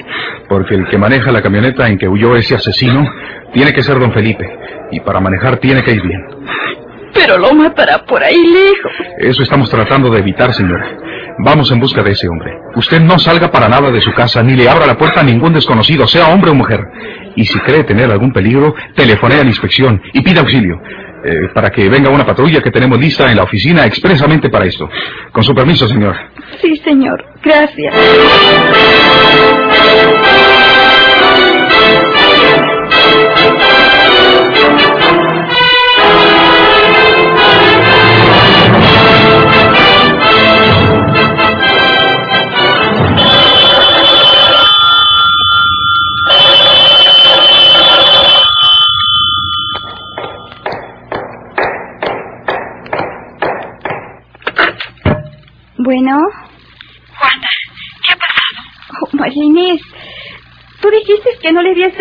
porque 0.49 0.75
el 0.75 0.89
que 0.89 0.99
maneja 0.99 1.33
la 1.33 1.43
camioneta 1.43 1.89
en 1.89 1.99
que 1.99 2.09
huyó 2.09 2.37
ese 2.37 2.55
asesino 2.55 3.07
tiene 3.53 3.73
que 3.73 3.83
ser 3.83 3.99
don 3.99 4.13
Felipe, 4.13 4.49
y 4.91 5.01
para 5.01 5.21
manejar 5.21 5.59
tiene 5.59 5.83
que 5.83 5.93
ir 5.93 6.03
bien. 6.03 6.21
Pero 7.15 7.39
lo 7.39 7.53
matará 7.53 8.05
por 8.05 8.23
ahí 8.23 8.43
lejos. 8.47 8.93
Eso 9.19 9.43
estamos 9.43 9.69
tratando 9.69 10.11
de 10.11 10.21
evitar, 10.21 10.53
señora. 10.55 10.87
Vamos 11.39 11.71
en 11.71 11.81
busca 11.81 12.03
de 12.03 12.13
ese 12.13 12.29
hombre. 12.29 12.53
Usted 12.75 13.01
no 13.01 13.19
salga 13.19 13.51
para 13.51 13.69
nada 13.69 13.91
de 13.91 14.01
su 14.01 14.13
casa 14.13 14.43
ni 14.43 14.55
le 14.55 14.69
abra 14.69 14.87
la 14.87 14.97
puerta 14.97 15.21
a 15.21 15.25
ningún 15.25 15.53
desconocido, 15.53 16.07
sea 16.07 16.29
hombre 16.29 16.51
o 16.51 16.55
mujer. 16.55 16.81
Y 17.37 17.45
si 17.45 17.59
cree 17.61 17.85
tener 17.85 18.11
algún 18.11 18.33
peligro, 18.33 18.75
telefonee 18.95 19.41
a 19.41 19.43
la 19.43 19.49
inspección 19.49 20.01
y 20.13 20.23
pida 20.23 20.41
auxilio. 20.41 20.81
Eh, 21.25 21.49
para 21.55 21.71
que 21.71 21.89
venga 21.89 22.11
una 22.11 22.27
patrulla 22.27 22.61
que 22.61 22.71
tenemos 22.71 22.99
lista 22.99 23.31
en 23.31 23.37
la 23.37 23.45
oficina 23.45 23.85
expresamente 23.87 24.49
para 24.51 24.67
esto. 24.67 24.89
Con 25.33 25.43
su 25.43 25.55
permiso, 25.55 25.87
señor. 25.89 26.17
Sí, 26.61 26.77
señor. 26.77 27.25
Gracias. 27.43 27.95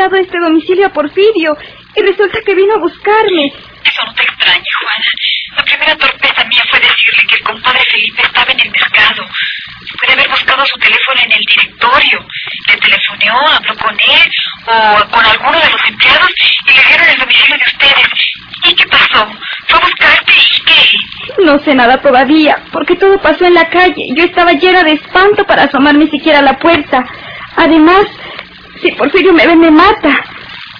Dado 0.01 0.17
este 0.17 0.39
domicilio 0.39 0.87
a 0.87 0.93
Porfirio 0.93 1.57
y 1.95 2.01
resulta 2.01 2.39
que 2.45 2.55
vino 2.55 2.75
a 2.75 2.79
buscarme. 2.79 3.53
Eso 3.83 4.01
no 4.05 4.13
te 4.13 4.23
extraña, 4.23 4.71
Juana. 4.81 5.05
La 5.57 5.63
primera 5.63 5.95
torpeza 5.97 6.43
mía 6.45 6.63
fue 6.69 6.79
decirle 6.79 7.23
que 7.27 7.35
el 7.35 7.43
compadre 7.43 7.83
Felipe 7.91 8.21
estaba 8.23 8.51
en 8.51 8.59
el 8.59 8.71
mercado. 8.71 9.25
Puede 9.99 10.13
haber 10.13 10.29
buscado 10.29 10.65
su 10.65 10.79
teléfono 10.79 11.21
en 11.25 11.31
el 11.31 11.45
directorio. 11.45 12.25
Le 12.67 12.77
telefoneó, 12.77 13.35
habló 13.47 13.75
con 13.75 13.93
él 13.99 14.31
o 14.67 15.09
con 15.11 15.25
alguno 15.25 15.59
de 15.59 15.69
los 15.69 15.85
empleados 15.87 16.29
y 16.39 16.73
le 16.73 16.83
dieron 16.87 17.09
el 17.09 17.19
domicilio 17.19 17.57
de 17.57 17.65
ustedes. 17.65 18.07
¿Y 18.63 18.75
qué 18.75 18.85
pasó? 18.87 19.27
¿Fue 19.67 19.79
a 19.79 19.81
buscarte 19.81 20.33
y 20.33 20.63
qué? 20.63 21.43
No 21.43 21.59
sé 21.59 21.75
nada 21.75 22.01
todavía, 22.01 22.57
porque 22.71 22.95
todo 22.95 23.19
pasó 23.21 23.45
en 23.45 23.55
la 23.55 23.69
calle. 23.69 24.07
Yo 24.15 24.23
estaba 24.23 24.53
llena 24.53 24.83
de 24.83 24.93
espanto 24.93 25.43
para 25.45 25.63
asomarme 25.63 26.07
siquiera 26.07 26.39
a 26.39 26.43
la 26.43 26.57
puerta. 26.57 27.03
Además, 27.57 28.05
si 28.81 28.91
Porfirio 28.91 29.33
me 29.33 29.47
ve, 29.47 29.55
me 29.55 29.71
mata. 29.71 30.23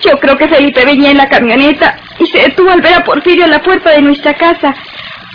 Yo 0.02 0.18
creo 0.18 0.36
que 0.38 0.48
Felipe 0.48 0.84
venía 0.84 1.12
en 1.12 1.18
la 1.18 1.30
camioneta 1.30 1.98
y 2.18 2.26
se 2.26 2.40
detuvo 2.40 2.72
al 2.72 2.82
ver 2.82 2.96
a 2.96 3.04
Porfirio 3.04 3.46
en 3.46 3.52
la 3.52 3.62
puerta 3.62 3.92
de 3.92 4.02
nuestra 4.02 4.34
casa. 4.34 4.74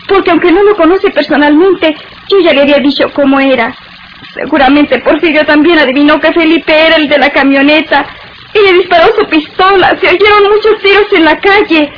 Porque 0.09 0.31
aunque 0.31 0.53
no 0.53 0.63
lo 0.63 0.77
conoce 0.77 1.11
personalmente, 1.11 1.95
yo 2.29 2.41
ya 2.41 2.53
le 2.53 2.63
había 2.63 2.79
dicho 2.79 3.09
cómo 3.13 3.39
era. 3.41 3.75
Seguramente 4.35 4.99
Porfirio 5.01 5.45
también 5.45 5.79
adivinó 5.79 6.21
que 6.21 6.33
Felipe 6.33 6.87
era 6.87 6.97
el 6.97 7.09
de 7.09 7.19
la 7.19 7.31
camioneta 7.31 8.07
y 8.53 8.59
le 8.59 8.73
disparó 8.79 9.07
su 9.17 9.27
pistola. 9.27 9.97
Se 10.01 10.09
oyeron 10.09 10.51
muchos 10.51 10.81
tiros 10.83 11.13
en 11.13 11.25
la 11.25 11.39
calle 11.39 11.93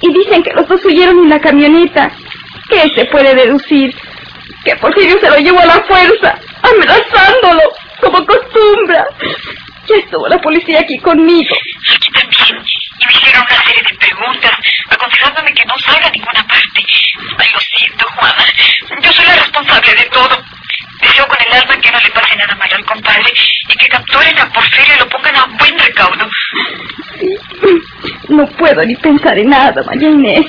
y 0.00 0.12
dicen 0.12 0.42
que 0.42 0.52
los 0.52 0.66
dos 0.66 0.84
huyeron 0.84 1.18
en 1.18 1.30
la 1.30 1.40
camioneta. 1.40 2.10
¿Qué 2.68 2.88
se 2.94 3.04
puede 3.06 3.34
deducir? 3.34 3.94
Que 4.64 4.76
Porfirio 4.76 5.18
se 5.20 5.30
lo 5.30 5.38
llevó 5.38 5.60
a 5.60 5.66
la 5.66 5.84
fuerza, 5.84 6.38
amenazándolo, 6.62 7.62
como 8.00 8.18
acostumbra. 8.18 9.06
Ya 9.88 9.96
estuvo 9.96 10.28
la 10.28 10.38
policía 10.38 10.80
aquí 10.80 10.98
conmigo. 10.98 11.56
Aquí 11.94 12.10
también. 12.12 12.64
Y 13.00 13.06
me 13.06 13.12
hicieron 13.12 13.42
una 13.42 13.64
serie 13.64 13.82
de 13.82 13.96
preguntas, 13.96 14.52
aconsejándome 14.90 15.54
que 15.54 15.64
no 15.64 15.78
salga 15.78 16.08
a 16.08 16.10
ninguna 16.10 16.46
parte. 16.46 16.84
Ay, 17.38 17.48
lo 17.52 17.60
siento, 17.60 18.06
Juana. 18.16 18.44
Yo 19.02 19.12
soy 19.12 19.26
la 19.26 19.36
responsable 19.36 19.94
de 19.94 20.04
todo. 20.06 20.44
Deseo 21.00 21.26
con 21.26 21.36
el 21.46 21.52
alma 21.52 21.80
que 21.80 21.90
no 21.90 22.00
le 22.00 22.10
pase 22.10 22.36
nada 22.36 22.54
malo 22.56 22.74
al 22.76 22.84
compadre 22.84 23.32
y 23.68 23.76
que 23.76 23.88
capturen 23.88 24.38
a 24.38 24.52
Porfirio 24.52 24.94
y 24.94 24.98
lo 24.98 25.08
pongan 25.08 25.36
a 25.36 25.44
buen 25.58 25.78
recaudo. 25.78 26.28
No 28.28 28.46
puedo 28.58 28.84
ni 28.84 28.96
pensar 28.96 29.38
en 29.38 29.48
nada, 29.48 29.82
María 29.84 30.08
Inés. 30.08 30.46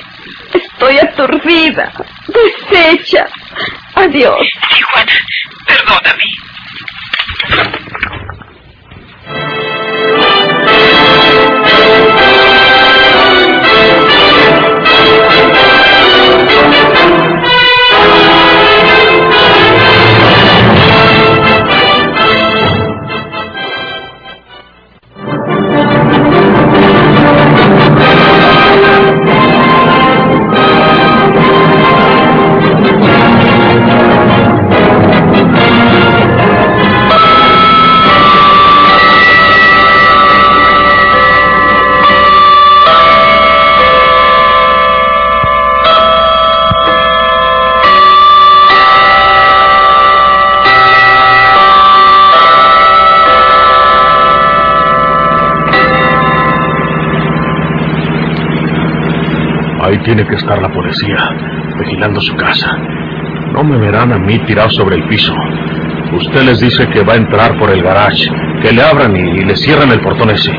Estoy 0.54 0.98
aturdida, 0.98 1.94
deshecha. 2.70 3.28
Adiós. 3.96 4.48
Sí, 4.70 4.82
Juana, 4.82 5.13
perdóname. 5.66 6.26
Ahí 59.89 59.97
tiene 60.04 60.23
que 60.23 60.36
estar 60.36 60.62
la 60.62 60.69
policía, 60.69 61.17
vigilando 61.80 62.21
su 62.21 62.36
casa. 62.36 62.78
No 63.54 63.63
me 63.63 63.75
verán 63.80 64.13
a 64.13 64.19
mí 64.19 64.38
tirado 64.45 64.69
sobre 64.69 64.97
el 64.97 65.08
piso. 65.08 65.34
Usted 66.13 66.43
les 66.43 66.60
dice 66.60 66.88
que 66.89 67.02
va 67.02 67.13
a 67.13 67.17
entrar 67.17 67.58
por 67.58 67.71
el 67.71 67.82
garage, 67.82 68.30
que 68.62 68.71
le 68.71 68.84
abran 68.84 69.15
y, 69.17 69.21
y 69.21 69.45
le 69.45 69.56
cierren 69.56 69.89
el 69.91 69.99
portón 70.02 70.30
ese. 70.30 70.54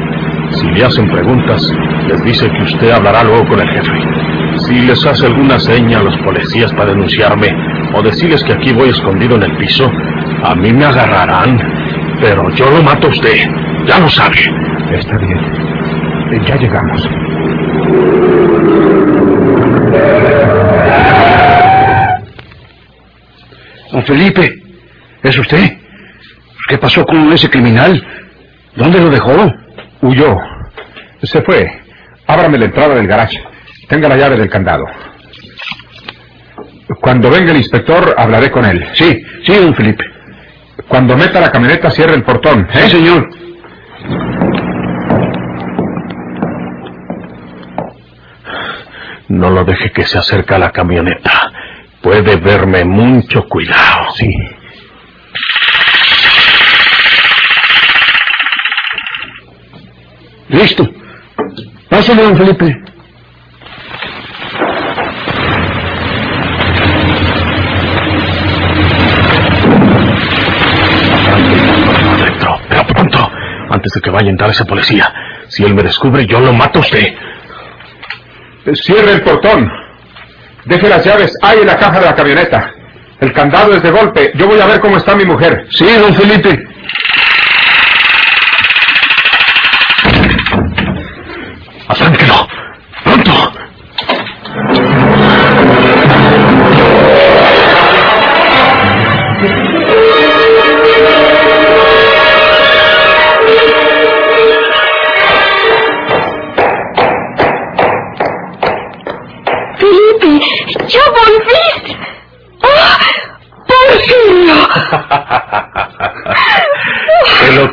Si 0.50 0.66
le 0.72 0.84
hacen 0.84 1.08
preguntas, 1.08 1.62
les 2.08 2.24
dice 2.24 2.50
que 2.50 2.62
usted 2.64 2.90
hablará 2.90 3.22
luego 3.22 3.46
con 3.46 3.60
el 3.60 3.68
jefe. 3.68 3.92
Si 4.66 4.80
les 4.80 5.06
hace 5.06 5.26
alguna 5.26 5.60
seña 5.60 6.00
a 6.00 6.02
los 6.02 6.16
policías 6.24 6.72
para 6.72 6.90
denunciarme 6.90 7.54
o 7.94 8.02
decirles 8.02 8.42
que 8.42 8.54
aquí 8.54 8.72
voy 8.72 8.88
escondido 8.88 9.36
en 9.36 9.44
el 9.44 9.56
piso, 9.58 9.88
a 10.42 10.56
mí 10.56 10.72
me 10.72 10.86
agarrarán. 10.86 11.56
Pero 12.20 12.50
yo 12.56 12.68
lo 12.68 12.82
mato 12.82 13.06
a 13.06 13.10
usted, 13.10 13.48
ya 13.86 14.00
lo 14.00 14.08
sabe. 14.08 14.40
Está 14.92 15.16
bien. 15.18 15.38
Ya 16.46 16.56
llegamos. 16.56 17.08
Don 24.00 24.06
Felipe, 24.06 24.62
¿es 25.22 25.38
usted? 25.38 25.76
¿Qué 26.68 26.78
pasó 26.78 27.04
con 27.04 27.30
ese 27.34 27.50
criminal? 27.50 28.02
¿Dónde 28.74 28.98
lo 28.98 29.10
dejó? 29.10 29.52
Huyó. 30.00 30.38
Se 31.22 31.42
fue. 31.42 31.82
Ábrame 32.26 32.56
la 32.56 32.64
entrada 32.64 32.94
del 32.94 33.06
garage. 33.06 33.38
Tenga 33.88 34.08
la 34.08 34.16
llave 34.16 34.38
del 34.38 34.48
candado. 34.48 34.86
Cuando 37.02 37.30
venga 37.30 37.50
el 37.50 37.58
inspector, 37.58 38.14
hablaré 38.16 38.50
con 38.50 38.64
él. 38.64 38.88
Sí, 38.94 39.22
sí, 39.44 39.54
don 39.56 39.74
Felipe. 39.74 40.04
Cuando 40.88 41.14
meta 41.14 41.38
la 41.38 41.50
camioneta, 41.50 41.90
cierre 41.90 42.14
el 42.14 42.22
portón. 42.22 42.68
¿eh? 42.72 42.84
Sí, 42.84 42.90
señor. 42.92 43.28
No 49.28 49.50
lo 49.50 49.64
deje 49.64 49.92
que 49.92 50.04
se 50.04 50.16
acerque 50.16 50.54
a 50.54 50.58
la 50.58 50.70
camioneta. 50.70 51.52
Puede 52.02 52.36
verme 52.36 52.84
mucho 52.84 53.42
cuidado. 53.48 54.10
Sí. 54.14 54.30
Listo. 60.48 60.88
Pásale, 61.88 62.22
don 62.22 62.36
Felipe. 62.36 62.82
Pero 72.68 72.86
pronto, 72.86 73.30
antes 73.70 73.92
de 73.92 74.00
que 74.00 74.10
vaya 74.10 74.28
a 74.28 74.30
entrar 74.30 74.50
ese 74.50 74.64
policía. 74.64 75.12
Si 75.48 75.64
él 75.64 75.74
me 75.74 75.82
descubre, 75.82 76.26
yo 76.26 76.40
lo 76.40 76.52
mato 76.52 76.78
a 76.78 76.82
usted. 76.82 77.14
Cierre 78.74 79.12
el 79.14 79.22
portón. 79.22 79.79
Deje 80.64 80.88
las 80.88 81.05
llaves 81.05 81.33
ahí 81.42 81.61
en 81.61 81.66
la 81.66 81.77
caja 81.77 82.01
de 82.01 82.07
la 82.07 82.14
camioneta. 82.14 82.73
El 83.20 83.33
candado 83.33 83.75
es 83.75 83.83
de 83.83 83.90
golpe. 83.90 84.33
Yo 84.35 84.46
voy 84.46 84.61
a 84.61 84.66
ver 84.66 84.81
cómo 84.81 84.96
está 84.96 85.14
mi 85.14 85.25
mujer. 85.25 85.66
Sí, 85.70 85.87
don 85.99 86.14
Felipe. 86.14 86.66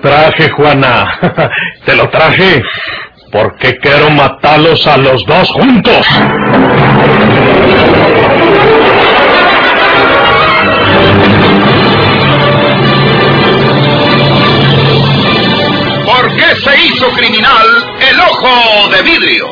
Traje, 0.08 0.50
Juana. 0.52 1.20
Te 1.86 1.96
lo 1.96 2.10
traje 2.10 2.64
porque 3.32 3.78
quiero 3.78 4.10
matarlos 4.10 4.88
a 4.88 4.98
los 4.98 5.26
dos 5.26 5.52
juntos. 5.52 6.08
¿Por 16.06 16.36
qué 16.36 16.56
se 16.56 16.88
hizo 16.88 17.10
criminal 17.12 17.68
el 18.10 18.20
ojo 18.20 18.90
de 18.92 19.02
vidrio? 19.04 19.48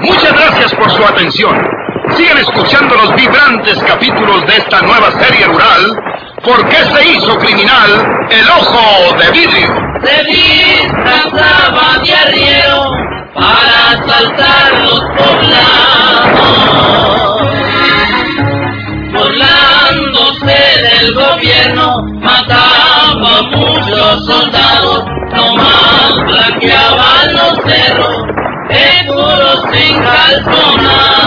Muchas 0.00 0.32
gracias 0.32 0.74
por 0.74 0.90
su 0.90 1.04
atención. 1.04 1.87
Sigan 2.18 2.38
escuchando 2.38 2.96
los 2.96 3.14
vibrantes 3.14 3.78
capítulos 3.84 4.44
de 4.44 4.56
esta 4.56 4.82
nueva 4.82 5.08
serie 5.22 5.46
rural. 5.46 6.02
¿Por 6.42 6.68
qué 6.68 6.76
se 6.76 7.10
hizo 7.10 7.38
criminal 7.38 8.26
el 8.28 8.48
ojo 8.48 9.16
de 9.18 9.30
vidrio? 9.30 9.72
Se 10.02 10.24
disfrazaba 10.24 11.98
de 12.02 12.12
arriero 12.16 12.90
para 13.34 13.90
asaltar 13.92 14.72
los 14.82 15.00
poblados. 15.16 16.58
Burlándose 19.12 20.58
del 20.90 21.14
gobierno, 21.14 22.02
mataba 22.20 23.10
a 23.10 23.42
muchos 23.42 24.26
soldados, 24.26 25.04
nomás 25.36 26.14
blanqueaban 26.26 27.32
los 27.32 27.58
cerros, 27.64 28.24
seguros 28.68 29.62
sin 29.70 30.02
calzones. 30.02 31.17